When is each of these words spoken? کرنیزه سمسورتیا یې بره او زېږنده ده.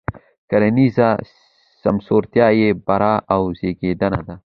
کرنیزه 0.49 1.09
سمسورتیا 1.81 2.47
یې 2.59 2.69
بره 2.85 3.13
او 3.33 3.41
زېږنده 3.57 4.19
ده. 4.27 4.35